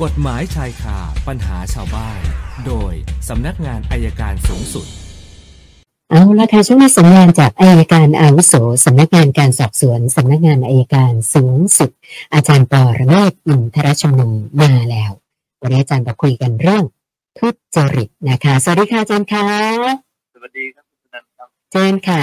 [0.00, 0.98] กฎหมายชายคา
[1.28, 2.20] ปัญหาชาวบ้าน
[2.66, 2.92] โดย
[3.28, 4.86] สำนักงานอายการสูงสุด
[6.10, 8.54] เอาละค่ะช่วงนี้สัญญาณจากอายการอาวุโส
[8.84, 11.90] สำนักงานการสอบสวนสำนักงานอายการสูงสุด
[12.34, 15.10] อาจารย์ปอระเมศอินทรชุมนุมมาแล้ว
[15.62, 16.84] วันนี้อาจารย์จะคุยกันเรื่อง
[17.38, 19.46] ทุจริตนะคะ สวัสดีค่ะอาจารย์ค่ะ
[20.34, 22.22] สวัสดีครับคุณนันท์ครับเชิญค่ะ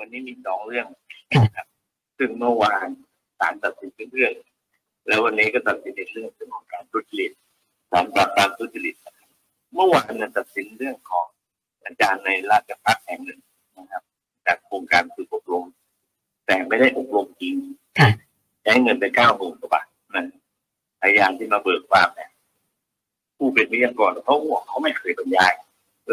[0.00, 0.86] วันนี้มีสองเรื่อง
[1.34, 1.66] ค่ะนะครับ
[2.18, 2.86] ซึ่งเมื่อวาน
[3.38, 4.32] ศาลตัดสินเป็นเรื่อง
[5.08, 7.32] แล้ววันนี้ก็ตัดสินในเรื่องของการทุจริต
[7.90, 9.28] ศาลปราบปรามทุจริตนะครับ
[9.74, 11.26] เมื่อวานเนี่ยตัดสินเรื่องของ
[11.84, 13.40] อาจารย์ในราชพัฒแห่งหนึ่ง
[13.78, 14.02] นะครับ
[14.46, 15.66] จากโครงการฝึกอบรม
[16.46, 17.56] แต่ไม่ได้อบรมจริง
[17.98, 18.08] ค่ะ
[18.62, 20.24] ใช้เงินไปเก้าหมื่นกว่าบาทนะ
[21.00, 22.30] พยานที่มาเบิกความเนี่ย
[23.36, 25.52] ผู้เป็นวิทยากรเขาบอกเขาไม่เคยบรรยาย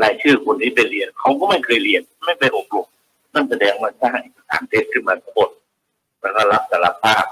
[0.02, 2.88] รายชื่อคนที่ไปเรียนเขาก็ไม่เคยเรียน ไม่ไปอบรม
[3.34, 5.50] นั่นแสดงว่าสร้างเอกสารเท็จขึ้นมาทั้งหมด
[6.22, 7.26] แล้วก็รับสารภาพ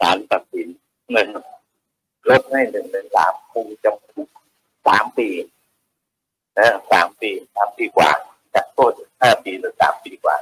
[0.00, 0.68] ศาลตัดสิน
[1.10, 1.28] เงิน
[2.28, 4.28] ลดให้หนึ่งเป็นสามคุมจำคุก
[4.86, 5.28] สามปี
[6.58, 8.10] นะสามปีสามปีกว่า
[8.54, 10.36] จากโทษห้าปีหรือสามปีกว่า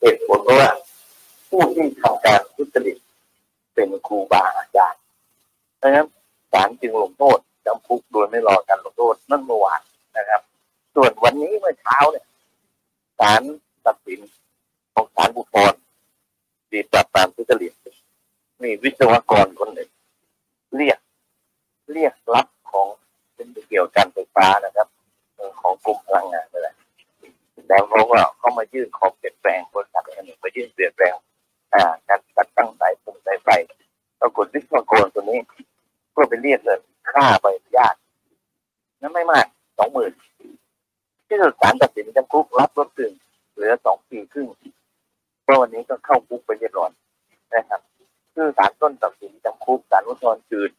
[0.00, 0.70] เหตุผลเพราะว่า
[1.50, 2.98] ผู้ที่ทำการทุจริต
[3.74, 5.02] เป็นครูบาอาจารย์
[5.78, 6.06] เพราะฉะนั้น
[6.52, 9.80] ศาลจึงลงโทษจำคุกโดยไม่รอการลงโทษนั่นเมื่อวาน
[10.16, 10.40] นะครับ
[10.94, 12.26] ส่วนวันนี้เมื่อเช้าเนี่ย
[13.18, 13.42] ศาล
[13.86, 14.20] ตัดสิน
[14.94, 15.80] ของศาลอุทธรณ์
[16.70, 19.90] ดีปราบปรามทุจริตีวิศวกรคนหนึ่ง
[20.76, 20.98] เรียก
[21.92, 22.88] เรียกรับของ
[23.34, 24.88] เป็นเกี่ยวกับการไฟฟ้านะครับ
[25.60, 26.62] ของกรมพลังงานนั่น
[27.68, 31.14] แล้วเขาก็เขามายื่นขอเปลี่ยนแปลงบริษัทแห่งหนึ่งมายื่นเปลี่ยนแปลง
[31.74, 33.48] อ่าการจัดตั้งสายผมสายไฟ
[34.20, 35.40] ปรากฏวิศวกรตัวนี้
[36.12, 36.80] เพื่อไปเรียกเงิน
[37.12, 37.94] ค่าใบอนุญาต
[39.00, 39.46] นั้นไม่มาก
[39.78, 40.12] สองหมื่น
[41.28, 43.12] ที่สุดศาลตัดสินจำคุกรับลดถึง
[43.54, 44.48] เหลือสองปีครึ่ง
[45.42, 46.90] เพราะวันนี้ก็เข้าคุกไปเรียบร้อย
[47.54, 47.80] นะครับ
[48.36, 50.70] คือศาลต้นตัดสินจำคุกศาลอุทธรณ์จืด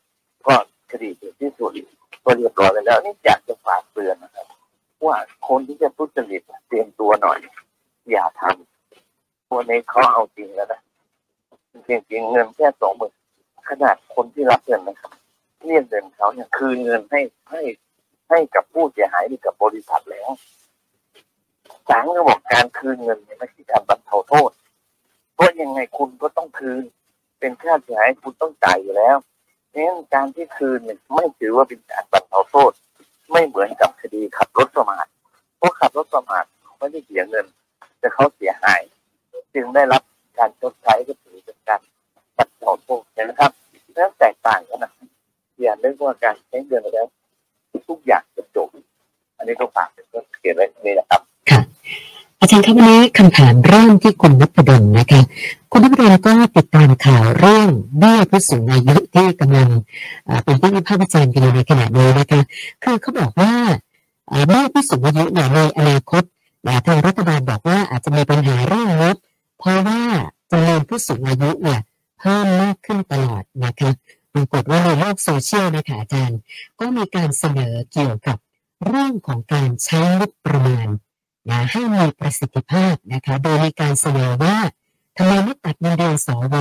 [0.47, 0.55] ก็
[0.91, 1.71] คดีถึงที่สุด
[2.23, 4.45] ก็เรียบร้อยไปแล้วนี่อยากจะฝากเตือนนะครับ
[5.05, 7.39] ว่าคนที่จะทุจริตเตรียมตัวหน่อย
[8.11, 10.81] อย่าทำวันนี้เขาเอาจริงแล้วนะ
[11.87, 13.13] จริงๆเงินแค่สองหมื่น
[13.69, 15.11] ขนาดคนที่รับเงินนะครับ
[15.65, 17.21] เรียกเงินเขาเนี่ยคืนเงินให้
[17.51, 17.61] ให้
[18.29, 20.29] ให้กับผู้เสียหายหรือกับบริษัทแล้ว
[21.89, 24.51] ศาลก็บอกการคืนเงินเนี่ยไม่ใช่การบรรเทาโทษ
[25.35, 26.83] เพราะยังไงคุณก็ต้องคืน
[27.39, 29.17] เป็นค่าเสียหายคุณต้องจ่ายอยู่แล้ว
[29.69, 32.71] เพราะนั้นการที่คืนเนี่ยไม่ถือว่าเป็นการบรรเทาโทษ
[33.31, 35.05] ไม่เหมือนกับคดีขับรถประมาท
[35.57, 37.45] เพราะขับรถประมาทเขาไม่ได้เสียเงิน
[37.99, 38.81] แต่เขาเสียหาย
[39.53, 40.01] จึงได้รับ
[40.37, 41.81] การชดใช้ก็ถือเป็นการ
[42.37, 43.51] บรรเทาโทษนะครับ
[43.95, 44.91] แล้วแตกต่างกันนะ
[45.61, 47.07] อย่าเรียกว่าการใช้เงินแล้ว
[47.89, 48.69] ทุกอย่างจะจบ
[49.37, 51.21] อันนี้ก็ฝากเป็นเรื่องเขียนไว้นี่นะครับ
[52.41, 55.21] อาจารย์ครับวันนี้คำถามเริ่มที่คุณนพดลนะคะ
[55.71, 59.69] คุณนพดลก็ติดตามข่าวเรื่องเบี้ยผู้สูงอายุที่กำลัง
[60.43, 62.41] เป็นที่วิพากษ์วิจารณ์กันอยู่ในขณะนี้นะคะ
[62.83, 63.53] คือเขาบอกว่า
[64.47, 66.23] เบี้ยผู้สูงอายุเนี่ยในอนาคต
[66.65, 69.17] นะทางรัฐบาลบอกว่าอาจจะมีปัญหาเรื่องงบ
[69.59, 70.01] เพราะว่า
[70.51, 71.81] จำนวนผู้สูงอายุเนี่ย
[72.19, 73.89] เพิ่มมากขึ้นตลอดนะคะ
[74.33, 76.39] ปรากฏว่าในโลกโซเชียลนะคะอาจารย์
[76.79, 78.37] ก็มีการเสนอเกี่ยวกับ
[78.85, 80.87] เรื่องของการใช้งบประมาณ
[81.49, 84.57] นะให้มีประสิทธิภาพนะคะโดยมีการเสนอว่า
[85.17, 86.55] ทำไมไม่ตัดเงินเดือนสว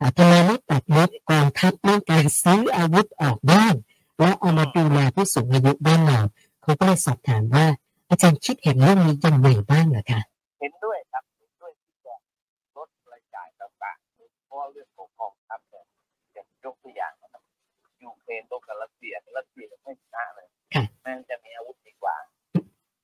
[0.00, 3.72] อ่าทำไมไม่ตัดงบกองทัพเรื่องการซื้ออาวุธออกบ้าง
[4.18, 6.20] แล้วเอามาดูแลผู้สูงอายุบ้านเรา
[6.62, 7.66] เขาก็เลยสอบถามว่า
[8.10, 10.20] อาจารย์คิดเห็นเรื่องนี้ยังไงบ้างเหรอคะ
[10.60, 12.14] เห็นด้วยครับเห็นด้วยที่จะ
[12.76, 15.84] ลดรายจ่ายต่างๆเพราะว่าเรื่องของกองทัพเนี่ย
[16.34, 17.42] อย่างยกตัวอย่างนะครับ
[18.02, 22.16] ยูเครนต้องกับรัสเซียรัสเซียไม่ชนะเลยค่ะแม่งจะมีอาวุธดีกว่า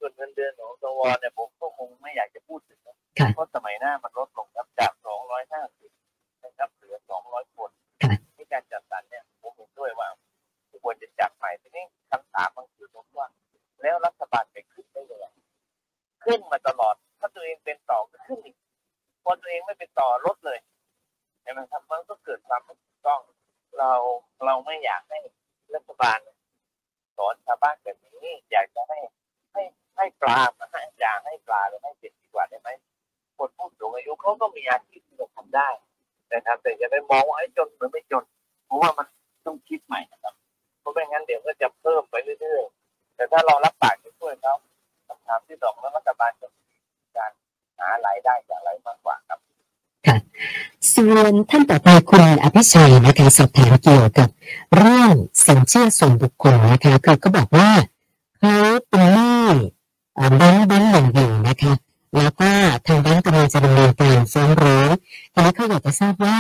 [0.07, 4.93] ส่วนเงินเดือนของสวเนี่ยผมก็คงไม่อยากจะพูดถึงนะค่ะเพราะสมัยหน้ามันลดลงครับจาก
[5.69, 7.71] 250 นะครับเหลือ 200 คน
[8.03, 10.09] ค่ะที่การจัดสรรเนี่ยผมเห็นด้วยว่า
[10.83, 13.29] ควรจะจัดใหม่ทีนี้คำถามมันคือผมว่า
[13.83, 15.27] แล้วรัฐบาลไปขึ้นได้ยังไง
[16.25, 18.57] ขึ้นมาตลอด ถ้าตัวเองเป็นต่อก็ขึ้นอีก
[19.25, 20.59] พอตัวเองไม่เป็นต่อลดเลย
[21.43, 23.21] ใช่ไหมครับมันก็เกิดความไม่ถูกต้อง
[23.79, 23.93] เรา
[24.45, 25.19] เราไม่อยากให้
[25.75, 26.19] รัฐบาล
[27.17, 28.99] สอนชาวบ้านแบบนี้อยากจะให้
[30.05, 32.69] ให้ให้ปลามาให้อยากให้ปลาหรือให้เป็ดดีกว่าได้ไหม
[33.37, 35.69] คนผู้สูงอายุเขาก็มีอาชีพที่จะทำได้
[36.33, 38.25] นะครับ แต่จะไปมองว่าไอ้จนหรือไม่จน
[38.67, 39.07] เพราะว่ามัน
[39.47, 40.35] ต้องคิดใหม่นะครับ
[40.81, 44.55] เพราะไม่งั้นเดี๋ยวก็จะเพิ่มไปเรื่อยๆ แต่ถ้าเรารับปากจะช่วยเขา
[45.09, 46.67] คำถามที่สองแล้วรัฐบาลจะมี
[47.17, 47.31] การ
[47.79, 49.39] หารายได้จากอะไรมากกว่าครับ
[50.07, 50.17] ค่ะ
[50.95, 54.29] ส่วนท่านต่อไปคุณอภิชัยนะคะสอบถามเกี่ยวกับ
[54.77, 55.15] เรื่อง
[55.45, 57.71] สินเชื่อส่วนบุคคลนะคะคือก็บอกว่า
[58.41, 58.57] เขา
[58.89, 59.03] เป็น
[60.37, 61.73] แบงค์แบงค์หนึ่งอยู่นะคะ
[62.17, 62.51] แล้วก็
[62.87, 64.91] ทางแบงค์กำลังจะดำเนินการฟ้องร้อง
[65.33, 66.39] ทีนี้เขาอยากจะทราบว่า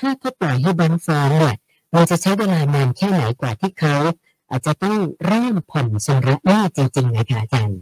[0.00, 1.56] ถ้าเขาปล่อยให้แบงค์ฟ้องเนี่ย
[1.92, 3.96] เราจะใช้เวลานานแค่ไหนกว่าที่เขา
[4.50, 7.78] อาจจะต้องเริ่มผ่อนชำระหนี้จริงๆนะคะอาจารย์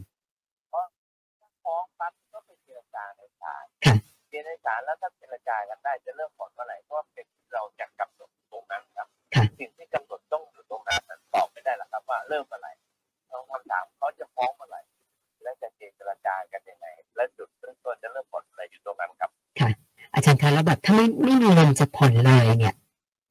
[1.64, 3.94] ฟ้องปั๊บก็ไปเจรจาในศาลค่ะ
[4.30, 12.72] เจรจาแล้วถ้าเจรจากันได้จะเริ่มผ่อนเมื่อไหร่ก็เป็นที่เราจะกำหนดตรงนั้นครับค่ะสิ่งที่กำหนดต้องอยู่ตรงนั้นนั้นตอบไม่ได้หรอกครับว่าเริ่มเมื่อไหร่
[13.30, 13.85] ต้องคำถาม
[17.16, 19.30] และจุดเริ่มต้นจะเริ่มผ่อนเมื่อไหร่อยู่ตรงนั้นครับ
[20.14, 22.74] อาจารย์คะแล้วแบบถ้าไม่ไม่มีเงินจะผ่อนเลยเนี่ย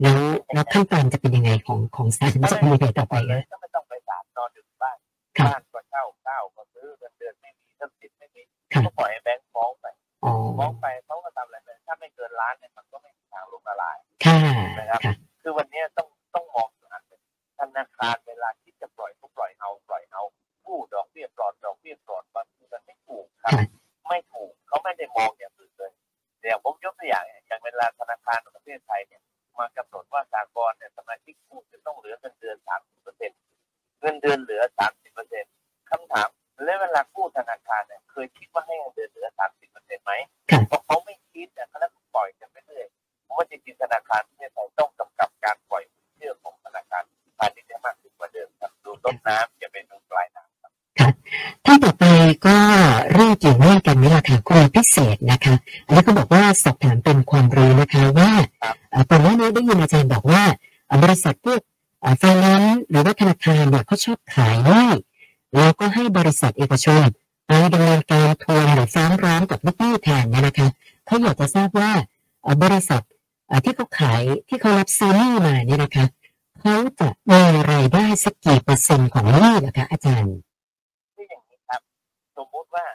[0.01, 0.19] แล้ว
[0.53, 4.97] แล้วขั้นตอนจะเป็นยังไงของของศาลจะเป็นยังไงต่อไปเลยนะก็ไม่ต้องไปศาลนอนอยู่บ้าน
[5.37, 8.41] ค่ะบ้านก็เช่าข้าวก็ซื้อเงินเดือนไม่มีทรัพย์สินไม่มี
[8.73, 9.85] ค่ะก็ปล่อยให้แบงค์ฟ้องไป
[10.23, 14.37] อ๋อฟ้องไปเขาก็ทำอะไรไปถ้าไม่เกินล้านเนี่ยมันก็ไม่มีทางลงละลายค่ะ
[14.77, 17.21] นะครับค่ะคือวันนี้ต้องต้องมองอยู่อันหนึ่ง
[17.59, 20.23] ธนาคารเวลาที่จะปล่อยก็ปล่อยเอาปล่อยเอา
[20.65, 23.63] กู้ดอกเบี้ยปลอดดอกเบี้ยปลอดบางทีมันไม่ถูกครับค่ะ
[24.85, 25.91] ไม่ได้มองอย่างอื่นเลย
[26.41, 29.21] เดี๋ยวผมยกตัวอย่างอย่างเวลาธนาคารของประเทศไทยเนี่ย
[29.59, 32.81] มากำหนดว่าสากลเนี่ยสมาชิกผู้จะต้องเหลือเงินเดือนสาม
[54.27, 55.55] ค่ะคุณพิเศษนะคะ
[55.85, 58.31] อันนี้ก็บอกว่าสอบถามเป็นความรู้นะคะว่า
[59.09, 60.43] ตอนนี้นี่ยได้ยินอาจารย์บอกว่า
[61.03, 61.59] บริษัทพวก
[62.19, 64.89] ไฟแนนซ์หรือว่าธนาคารเนี่ยเขาชอบขายหนี้
[65.55, 67.05] แล้วก็ให้บริษัทเอกชน
[67.47, 70.67] ไปดำเนินการทวงหรือฟ้องร้องกับลูกหนี้แทนเนี่ยนะคะ
[71.05, 71.91] เขาอยากจะทราบว่า
[72.63, 73.03] บริษัท
[73.63, 76.05] ที่เขาขายที่เขารับซื้อหนี้มาเนี่ยนะคะ
[76.59, 77.41] เขาจะมี
[77.71, 80.35] รายได้สักกี่เปอร์เซ็นต์ของหนี้เหรอคะอาจารย์
[81.15, 81.81] คืออย่างนี้ครับ
[82.37, 82.85] สมมุติว่า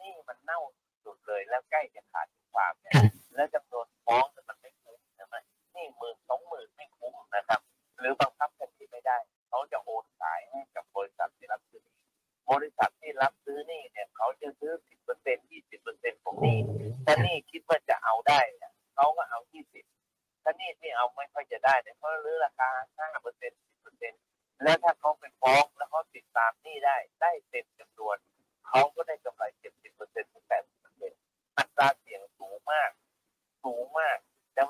[0.00, 0.58] นี่มันเน่า
[1.04, 3.04] สุดเลย แล้วใกล้จะขาดความเนี่ยค่ะ
[3.36, 5.36] แล้วจำนวนฟ้องเนี่ยมันไม่คุ้มใช่ไหม
[5.74, 7.60] นี่หมื่นสองหมื่นไม่คุ้มนะครับ
[7.98, 9.18] หรือบังคับกันที่ไม่ได้
[9.48, 11.96] เขาจะโอนขายให้กับบริษัทที่รับซื้อหนี้
[12.50, 14.99] บริษัทที่รับซื้อหนี่เนี่ยเขาจะซื้อสิบเปอร์เซ็น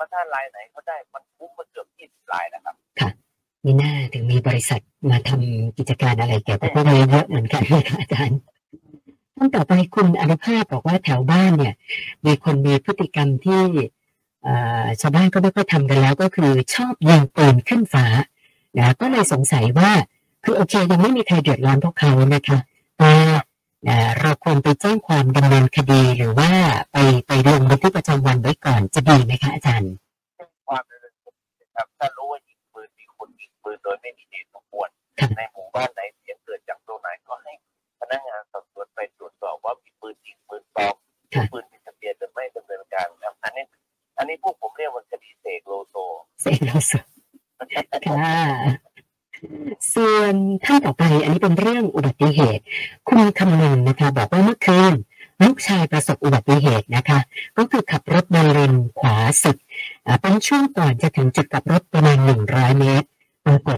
[0.00, 2.74] ว่าถ้ารายไหนเขาได้มันคุ้มมาเกือบ20รายนะครับ
[3.64, 8.38] มีหน้าถึงมีบริษัทมาทำกิจการอะไรเกี่ยวกับพวกนี้เยอะเหมือนกันนะคะอาจารย์
[9.36, 11.74] ท่านต่อไปคุณอนุภาพบอกว่าแถวบ้านเนี่ย
[12.26, 13.62] มีคนมีพฤติกรรมที่
[14.42, 18.06] เอ่อชาวบ้านก็ไม่ค่อยทำกันแล้วก็คือชอบยิงปืนขึ้นฟ้า
[18.78, 19.90] นะก็เลยสงสัยว่า
[20.44, 22.58] คือโอเคยังไม่มีใครเดือดร้อนพวกเขานะคะ
[22.98, 23.12] แต่
[23.84, 26.50] เอ่อเราควรไปแจ้งความดำเนินคดีหรือว่า
[26.92, 26.96] ไป
[27.26, 29.92] ไปลงบันทึกประจำวันไว้ก่อนจะดีไหมคะอาจารย์
[30.38, 34.88] ซึ่งความเป็นเรื่องปกติครับถ้ารู้ว่ายิงปืนมีคนยิงปืนโดยไม่มีเหตุสมควร
[35.18, 37.52] ครับในหมู่บ้านไหนเสียงเกิดจากตรงไหนก็ให้
[38.00, 40.94] พนักงานสอบสวนไปตรวจสอบว่ามีปืนจริงปืนปลอม
[41.52, 43.64] ปืนมีทะเบียนหรือไม่ดำเนินการครับอันนี้
[44.18, 45.94] อันนี้พวกผมเรียกว่าคดีเสกโลโซ
[46.42, 46.92] เสกโลโซ
[48.08, 48.38] ค่ะ
[49.94, 50.34] ส่วน
[50.64, 51.79] ท่านต่อไปอันนี้เป็นเรื่อง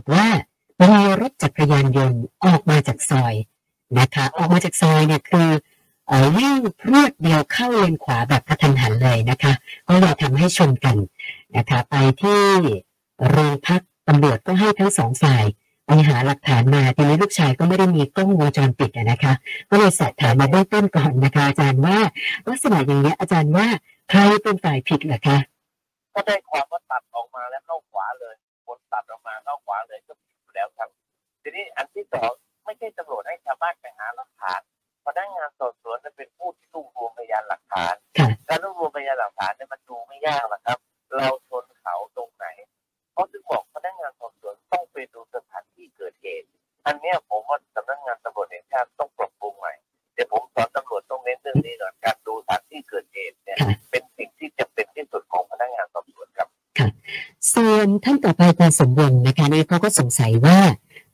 [0.03, 0.27] ฏว่า
[0.83, 3.35] มีรถจักรยานยนต์ออกมาจากซอย
[3.99, 5.51] นะคะออกมาจากซอยเนี่ยคือ
[6.09, 9.53] เอ่อวิ่งพรวดเดียวเข้าเลนขวาแบบกระทันหันเลยนะคะ
[9.89, 10.97] ก็เลยทำให้ชนกัน
[11.57, 12.43] นะคะไปที่
[13.29, 15.45] โรงพักตำรวจก็ให้ทั้งสองฝ่าย
[15.87, 19.33] ไปหาหลักฐานมาทีนี้ลูกชายก็ไม่ได้มีกล้องวงจรปิดนะคะ
[19.71, 21.99] ก็เลยสอบถามมาเบื้องต้นก่อนนะคะ อาจารย์ว่า
[22.49, 23.67] ลักษณะอย่างนี้ยอาจารย์ว่า
[24.11, 25.39] ใครเป็นฝ่ายผิดเหรอคะ
[26.15, 28.35] ก็ได้ความว่าตัดออกมาแล้วเข้าขวาเลย
[28.73, 30.89] คนตัดออกมาเข้าขวาเลยก็ผิดอยู่แล้วครับ
[31.43, 32.31] ทีนี้อันที่สอง
[32.65, 34.61] ไม่ใช่ตำรวจให้ชาวบ้านไปหาหลักฐาน
[35.05, 40.79] พนักงานสอบสวนจะเป็นผู้ที่รวบรวมพยานหลักฐานค่ะการรวบรวมพยานหลักฐานเนี่ยมันดูไม่ยากหรอกครับ
[41.17, 42.47] เราชนเขาตรงไหน
[43.13, 43.62] เพราะถึงบอก
[57.63, 60.59] ส่วนท่านต่อไปคุณสมวงศ์นะคะนี่เขาก็สงสัยว่า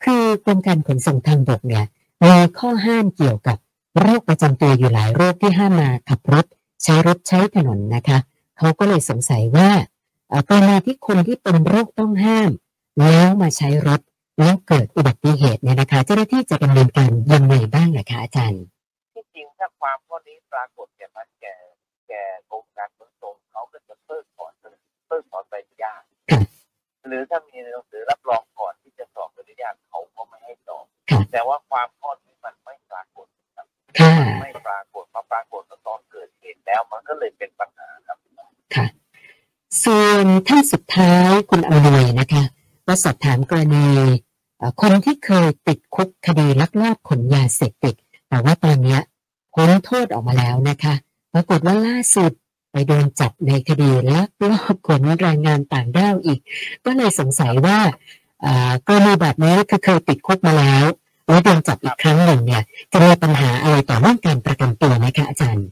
[0.04, 1.86] คือกรมการขนส่งทางบกเนี่ย
[2.24, 3.58] มีข้อห้ามเกี่ยวกับ
[4.00, 6.46] โรคประจำตัวอยู่หลายโรคที่ห้ามมาขับรถ
[6.84, 8.18] ใช้รถใช้ถนนนะคะ
[8.58, 9.70] เขาก็เลยสงสัยว่า
[10.28, 12.50] เอ่อกรณีที่คนที่เป็นโรคต้องห้าม
[13.00, 14.00] แล้วมาใช้รถ
[14.38, 18.62] แล้วเกิดอุบัติเหตุเนี่ยนะคะเจ้าหน้าที่จะดำเนินการยังไงบ้างนะคะอาจารย์
[19.14, 21.54] ที่จริงถ้าความข้อนี้ปรากฏแก่พันแก่
[22.08, 23.07] แก่กรมการขน
[27.30, 33.66] ส่งเขาก็จะเพิกถอนเลยเพิกถอนใบอนุญาตครับแหรือถ้ามีหนังสือรับรองก่อนที่จะสอบอนุญาตเขาก็ไม่ให้สอบครับแต่ว่าความข้อนี้มันไม่ปรากฏครับ
[33.98, 38.18] ค่ะไม่ปรากฏมาปรากฏตอนเกิดเหตุแล้วมันก็เลยเป็นปัญหาครับ
[38.74, 38.86] ค่ะ
[39.84, 42.44] ส่วนท่านสุดท้ายคุณอำนวยนะคะ
[42.86, 43.86] ก็สอบถามกรณี
[44.58, 47.94] เอ่อคนที่เคยติดคุกคดีลักลอบขนยาเสพติด
[48.28, 49.00] แต่ว่าตอนเนี้ย
[49.54, 50.94] พ้นโทษออกมาแล้วนะคะ
[51.32, 52.32] ปรากฏว่าล่าสุด
[52.70, 56.40] ไปโดนจับในคดีลักลอบขนแรงงานต่างด้าวอีก
[56.84, 57.78] ก็เลยสงสัยว่า
[58.44, 60.84] อ่ากรณีแบบนี้คือเคยติดคุกมาแล้ว
[61.26, 65.66] แล้วโดนจับอีกครั้งหนึ่งเนี่ยจะมีปัญหาอะไรต่อเรื่องการประกันตัวไหมคะอาจารย์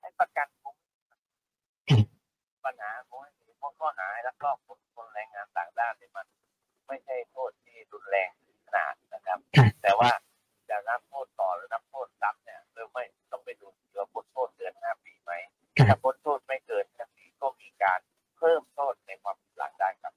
[0.00, 0.74] ให้ประกันผม
[1.88, 2.04] ครับ
[2.64, 6.26] ปัญหาของไอ้พวกข้อหาลักลอบขนคนแรงงานต่างด้าวเนี่ยมัน
[6.88, 10.10] ไม่ใช่โทษที่รุนแรงถึงขนาดนะครับค่ะแต่ว่า
[10.70, 13.68] จะนับโทษต่อหรือนับโทษซ้ำเนี่ยหรือไม่ต้องไปดู
[15.88, 17.98] ค่ะถ้าพ้นโทษไม่เกินห้าปีก็มีการ
[18.38, 20.12] เพิ่มโทษในความผิดหลังได้ครับ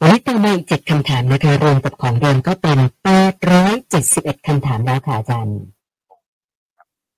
[0.00, 2.78] วันนี้ต่อมาอีกเจ็ดคำถามนะคะรวมกับของเดิมก็เป็น
[3.58, 5.58] 871คำถามแล้วค่ะอาจารย์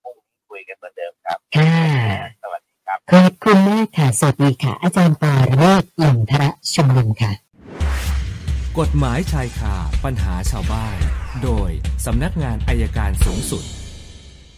[0.02, 1.76] พรุ่งนี้คุยกันเหมือนเดิมครับค่ะ
[2.42, 7.32] สวัสดีครับขอบคุณมากค่ะสวัสดีค่ะ อาจารย์ปาระเวศอินทระชุมนุมค่ะ
[8.78, 10.99] กฎหมายชายคาปัญหาชาวบ้าน
[11.44, 11.70] โดย
[12.06, 13.64] สำนักงานอายการสูงสุด